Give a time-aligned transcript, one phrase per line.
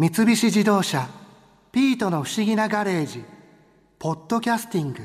[0.00, 1.10] 三菱自動車
[1.72, 3.22] 「ピートの不思議なガレージ」
[4.00, 5.02] 「ポッドキャスティング」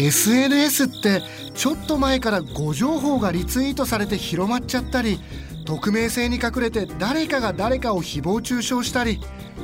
[0.00, 1.22] SNS って
[1.56, 5.18] ちょっと前から誤情報がリツイートされて広まっちゃったり
[5.64, 9.20] 匿名性に隠れて誰かが誰かを誹謗中傷したり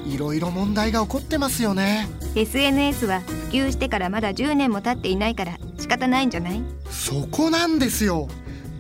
[0.06, 2.08] いろいろ問題が起こってますよね。
[2.34, 6.62] SNS は普及してからまだ10年も経っていないから仕方ないんじゃない？
[6.90, 8.28] そこなんですよ。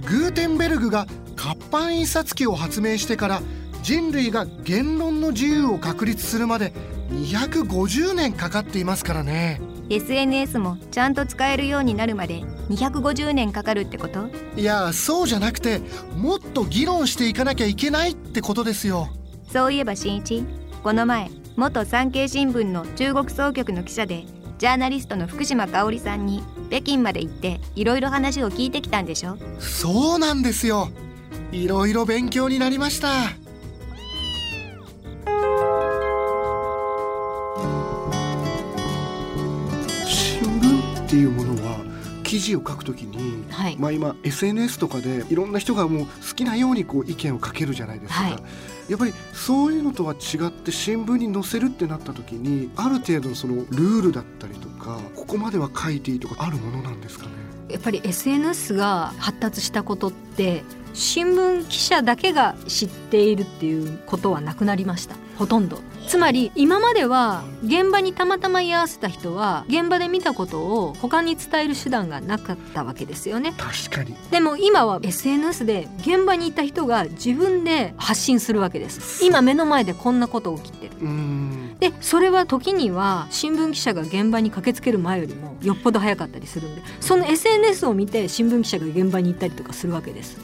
[0.06, 1.06] グーテンベルグが
[1.36, 3.42] 活版印刷機を発明してから
[3.82, 6.72] 人類が言論の自由を確立するまで
[7.10, 9.60] 250年かかっていますからね。
[9.90, 14.28] SNS もちゃんと使えるようになるまで250年かかるってこと？
[14.56, 15.80] いやそうじゃなくて
[16.16, 19.08] もっと議論していかなきゃいけないってことですよ。
[19.52, 20.44] そういえば新一
[20.82, 24.24] この前元産経新聞の中国総局の記者で
[24.58, 29.36] ジャーナリストの福島香織さんに北京まで行っていろいろ話を聞いてきたんでしょ？
[29.58, 30.88] そうなんですよ。
[31.50, 33.08] いろいろ勉強になりました。
[40.06, 41.49] 新聞っていうものは
[42.30, 43.76] 記事を書くときに、はい。
[43.76, 48.32] まあ今 SNS とかでいろんな人がもう好きなようにこう意見を書けるじゃないですか、はい。
[48.88, 57.32] やっぱりそういうのとは違って新聞に載せるってなった時にある程度のそのルールだったりとかここまでは書いていいとかあるものなんですかね？
[57.70, 65.16] やっぱり SNS が発達したことって新聞記者だけが知っているっていうことはなくなりました。
[65.38, 65.78] ほとんど。
[66.06, 73.54] つまり今までは現場にたまたま居合わせた人は現場で見たことを他に伝える手段がなかったわけですよね。
[73.56, 74.16] 確かに。
[74.30, 79.24] でも今は SNS で現場にいた人が自分で発信するわけです。
[79.24, 80.92] 今目の前でこんなこと起きてる。
[81.00, 90.38] うーんでそれは時には新聞記者が現場に駆けつける前よりもよっぽど早かったりするんでその SNS を見て新聞記者が現場に行ったりとかするわけです、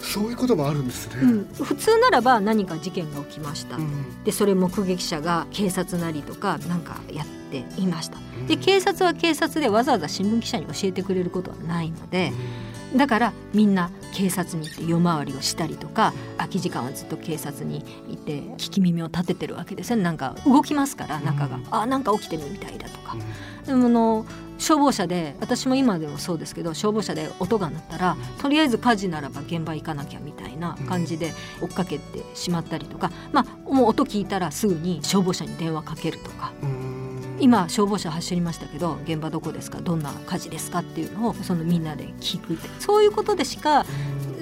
[0.00, 4.24] そういうこともあるんですね、うん、普通ならば何か事件が起きました、うん。
[4.24, 8.18] でそれ目撃者が警察なりとかなんかやっていました。
[8.46, 12.32] で警察は警察でわざわざ新聞記者に教えてくれることはないので
[12.96, 20.02] だからみんな警察に行って夜回りをしたりとか空き時間はずっと警察に行って聞き耳を立ててるわけですよね。
[20.02, 23.14] なんか動きますから中が、うんあなんか起きてるみたいだとか。
[23.14, 23.64] うん。
[23.66, 24.26] でもあの
[24.58, 31.32] 消防車で私も今でもそうですけど消防車で音が鳴ったらとりあえず火事ならば現場行かなきゃみたいな感じで
[31.62, 36.52] 追っかけてしまったりとか、まあもう音聞いたらすぐに消防車に電話かけるとか。
[36.62, 37.07] うん
[37.40, 39.80] 今消防車走りましたけど現場どこですか？
[39.80, 40.80] どんな火事ですか？
[40.80, 42.68] っていうのをそのみんなで聞くって。
[42.80, 43.86] そういうことでしか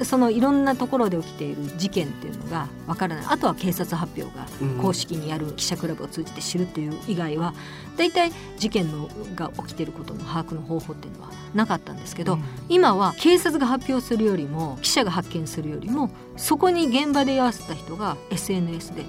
[0.03, 3.27] そのいろんなところで起きている事件っていうのがわからない。
[3.29, 4.79] あとは警察発表がうん。
[4.79, 7.55] 公式にやる記者クラブを通じて知るっていう以外は
[7.97, 12.45] 大体事件のが起きていることの把握の方法っていうのはなかったんですけど、うん。
[12.69, 19.05] 今は警察が発表するよりも記者が発見するよりもそこに現場で居合わせた人が SNS で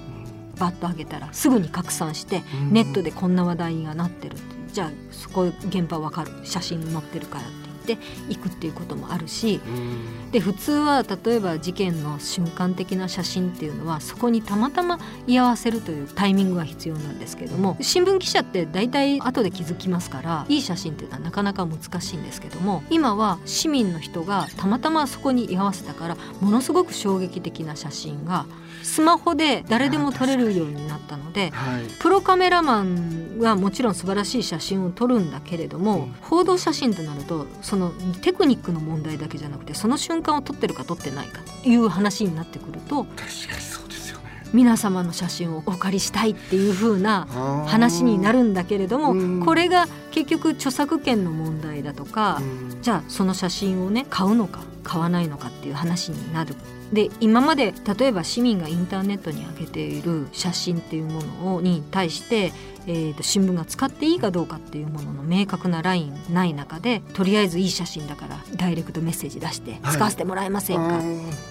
[0.58, 4.36] バッと上げたらすぐに拡散してうんネットでこんな話題がなってる
[4.72, 6.30] じゃあそこ現場わかる。
[6.44, 10.30] 写真載ってるからってて行くっていうこともあるしうん。
[10.30, 28.46] で普通は例えば事件の瞬間的な写真っていうのはそこにたまたま居合わせるというタイミングが必要なんですけれども新聞記者って大体後で気づきますからいい写真っていうのはなかなか難しいんですけども今は市民の人がたまたまそこに居合わせたからものすごく衝撃的な写真が
[28.82, 31.84] スマホで誰でも撮れるようになったのではい。
[32.00, 36.14] プロカメラマンはもちろん素晴らしい写真を撮るんだけれども、うん。
[36.20, 37.77] 報道写真となるとその
[38.20, 43.28] テクニックの問題だけじゃなくてその瞬間を撮ってるか撮ってないかという話になってくると確かに
[43.60, 44.24] そうですよね。
[44.52, 47.26] 皆様の写真をお借りしたいっていう風な
[47.66, 49.44] 話になるんだけれども、うん。
[49.44, 52.42] これが結局著作権の問題だとか、う
[52.78, 52.82] ん。
[52.82, 56.54] じゃあその写真をね買うのか買わないのかっていう話になる。
[56.92, 62.52] で今まで例えば市民がインターネットに上げている写真っていうものをに対して、
[62.86, 70.98] えー、と新聞が使っていいかどうかっていうものの明確なラインない中でとりあえずいい写真だからダイレクトメッセージ出してはい使わせてもらえませんか？
[70.98, 71.02] っ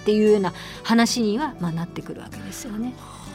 [0.05, 0.53] ていうような
[0.83, 2.77] 話には、まあ、なってくるわけですよね。
[2.89, 3.26] でも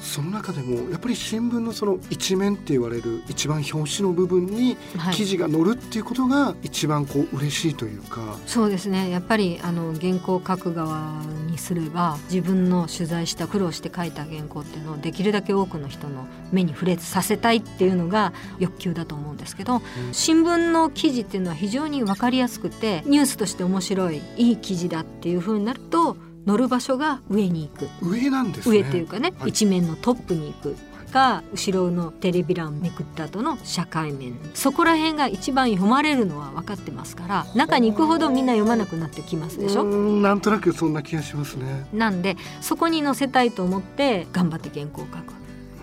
[0.00, 5.14] その中でもやっぱり新聞のその一面って言われる一番表紙の部分にはい。
[5.14, 9.10] 記事が載るっていうことが一番こう嬉しいというか、そうですね。
[9.10, 19.82] やっぱりあの原稿を書く側にすれば自分の取材した苦労して書いた原稿っていうのをできるだけ多くの人の目に触れさせたいっていうのが欲求だと思うんですけど
[20.12, 26.16] 新聞の記事っていうのは非常に分かりやすくてニュースとして面白いいい記事だっていうふうになると
[26.48, 27.88] 載る場所が上に行く。
[28.02, 28.78] 上なんですね。
[28.78, 29.50] 上っていうかね、はい。
[29.50, 30.76] 一面のトップに行く
[31.12, 34.38] か後ろのテレビ欄めくった後の社会面。
[34.54, 39.84] そこら辺が一番読まれるのは分かってますから中に行くほどみんな読まなくなってきますでしょ？
[39.84, 41.86] なんとなくそんな気がしますね。
[41.92, 45.34] なんでそこに載せたいと思って頑張って原稿を書く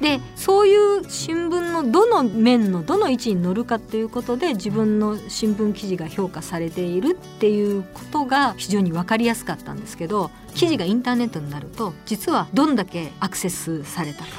[0.02, 14.30] でそういう新聞のどの面のどの位置に乗るかということで自分の新聞記事が評価されているっていうことが非常に分かりやすかったんですけど記事がインターネットになると実はどんだけアクセスされたか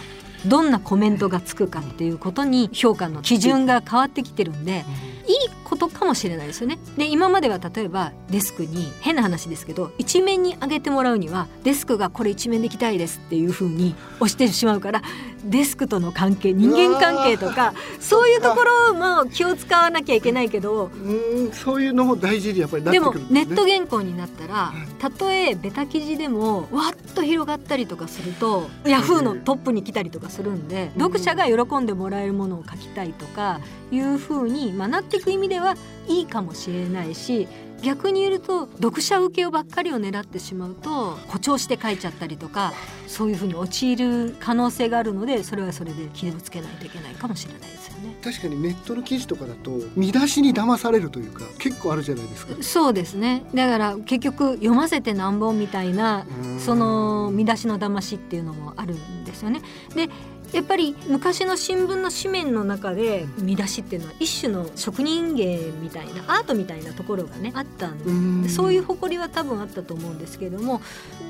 [0.47, 4.85] どんなコメントがつくかっていうことに評価の基準が変わってきてるんで
[5.27, 5.35] いい
[5.65, 6.79] ことかもしれないですよね。
[6.97, 15.03] で今までは例えばデスクに変な話ですけど一面に上げてもらうにはデスクがこれ一面でいきたいですっていうふうに押してしまうから
[15.45, 23.45] デスクとの関係人間関係とかそういうところも気を使わなきゃいけないけどうんそういうのも大事にやっぱりなっでもてくるんですね。
[23.47, 35.77] ネット原稿になったらたとえベタ記事でもわっと広がったりとかするとヤフーのトップに来たりとかするんで読者が喜んでもらえるものを書きたいとかいうふうに、まあ、なっていく意味では
[36.09, 37.49] いいかもしれないし
[37.83, 42.73] 逆に言うと読者受けをばっかりを狙ってしまうと誇張して書いちゃったりとか
[43.07, 48.17] そういうふうに陥る可能性があるのでそれはそれで気をつけないといけないかもしれないですよね。
[48.23, 59.61] 確かにネットの記事とかだと見出しに騙されるというか結構あるじゃないですかそうですねだから結局読ませてなんぼみたいなうんその見出しの騙しっていうのもあるんですよね。
[59.95, 60.09] で
[60.53, 68.49] やっぱり昔の新聞の紙面の中で見出しっていうのは一種の職人芸みたいなアートみたいなところがねあったんでうん。
[68.49, 70.81] そういう誇りは多分あったと思うんですけども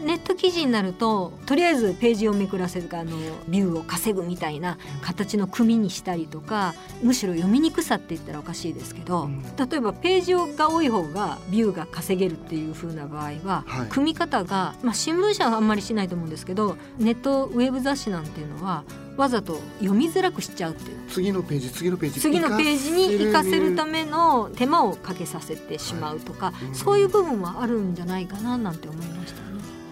[0.05, 3.17] ネット記事になるととりあえずページをめくらせるかあの
[3.49, 9.43] ビューを稼ぐみたいな形の組にしたりとかむしろ読みにくさって言ったらおかしいですけど、うん。
[9.43, 13.87] 例えばページが多い方がビューが稼げるっていう風な場合は、はい。
[13.89, 18.85] 組み方が、まあ、新聞社はあんまりしないと思うんですけどネットウェブ雑誌なんていうのは
[19.17, 20.97] わざと読みづらくしちゃうっていう。
[21.09, 23.75] 次のページ次のページ次のページに活かせる。
[23.75, 26.75] ためめの手間をかけさせてしまうとか、うん。
[26.75, 29.47] そういう部分はあるんじゃないかななんて思いましたね。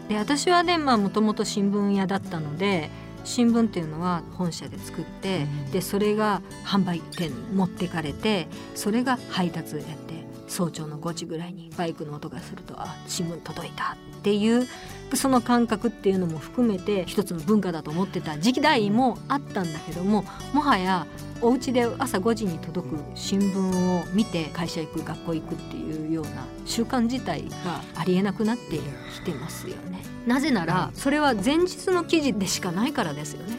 [0.09, 2.91] で私はねもともと新聞屋だったので
[3.25, 5.71] 新聞っていうのは本社で作って、うん。
[5.71, 10.13] でそれが販売店に持ってかれてそれが配達やって
[10.46, 14.67] 早朝の5時ぐらいにバイクの音がするとあ新聞届いたっていう
[15.14, 21.06] その感覚っていうのも含めて一つの文化だと思ってた時代もあったんだけどももはや
[21.41, 28.79] お家で朝5時に届く新聞を見て会社行く学校行くっていうような習慣自体がありえなくなって
[29.12, 30.02] きてますよね。
[30.26, 33.58] なぜならそれは前日の記事でしかないからですよね。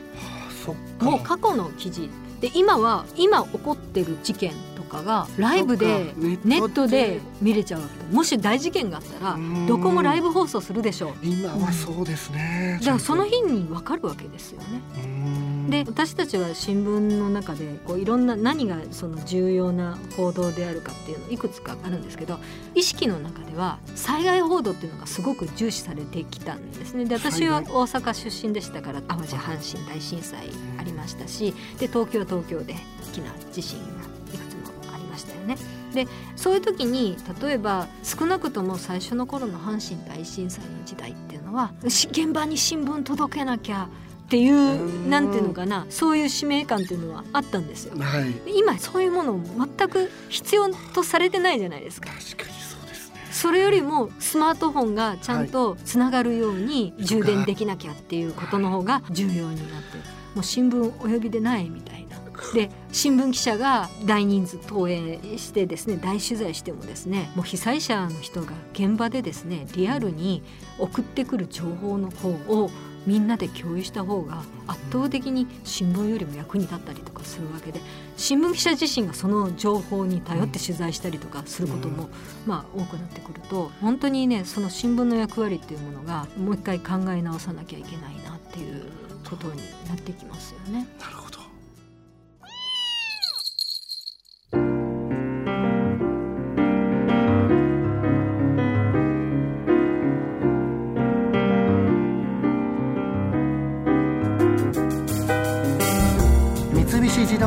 [1.00, 2.10] もう過去の記事
[2.42, 7.22] で今は今起こってる事件とかがライブでネットで。
[7.42, 9.68] 見れちゃうわけでもし大事件があったらうん。
[9.68, 11.14] どこもライブ放送するでしょう。
[11.22, 12.80] 今はそうですね。
[12.82, 14.82] じゃあその日に分かるわけですよね。
[15.04, 15.70] うん。
[15.70, 22.40] で私たちは新聞の中でこういろんな何がその重要な報道であるかっていうのいくつかあるんですけど
[22.76, 27.06] 意識の中では災害報道っていうのがすごく重視されてきたんですね。
[27.06, 30.50] で私は災大阪出身でしたから淡路阪神大震災
[30.80, 32.76] ありましたしで東京は東京で
[33.10, 33.86] 大きな地震が
[34.34, 35.58] いくつもありましたよね。
[35.94, 43.88] でそういう時に例えば少なくとも最初の頃の阪神大震災の時代っていうのはし現場に新聞届けなきゃ
[44.26, 47.98] っていううんなんていうのかなそういう使命感っていうのはあったんですよ。
[47.98, 49.40] はい今そういうものを
[49.78, 52.10] 全く必要とされてないじゃないですか。
[52.10, 59.98] 確かにそうですねそれよりもスマートフォンがちゃんとつながるように充電できなきゃっていうことの方が重要になって
[60.34, 62.15] もう新聞お呼びでないみたいな。
[62.54, 70.44] で新聞記者が大人数投影してですね大取材してもですねもう被災者の人が現場でですねリアルに
[70.80, 72.70] 送ってくる情報の方を
[73.06, 77.80] みんなで共有した方が圧倒的に新聞よりも役に立ったりとかするわけで
[78.18, 82.10] 新聞記者自身がその情報に頼って取材したりとかすることも、
[82.46, 88.86] まあ、多くなってくると本当にねその新聞の役割っていうものがもう一回考え直さなきゃいけないなっていう
[89.30, 90.88] ことになってきますよね。
[91.00, 91.25] なるほど